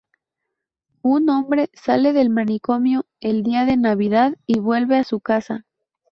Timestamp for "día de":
3.43-3.77